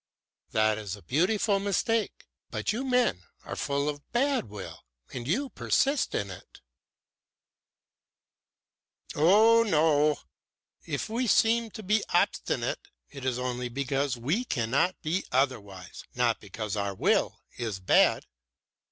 "That 0.49 0.79
is 0.79 0.95
a 0.95 1.03
beautiful 1.03 1.59
mistake. 1.59 2.25
But 2.49 2.73
you 2.73 2.83
men 2.83 3.21
are 3.45 3.55
full 3.55 3.87
of 3.87 4.11
bad 4.11 4.49
will 4.49 4.83
and 5.13 5.27
you 5.27 5.49
persist 5.49 6.15
in 6.15 6.31
it." 6.31 6.59
"Oh 9.13 9.61
no! 9.61 10.17
If 10.87 11.07
we 11.07 11.27
seem 11.27 11.69
to 11.69 11.83
be 11.83 12.03
obstinate, 12.09 12.87
it 13.11 13.23
is 13.25 13.37
only 13.37 13.69
because 13.69 14.17
we 14.17 14.43
cannot 14.43 14.99
be 15.03 15.23
otherwise, 15.31 16.03
not 16.15 16.39
because 16.39 16.75
our 16.75 16.95
will 16.95 17.39
is 17.59 17.79
bad. 17.79 18.25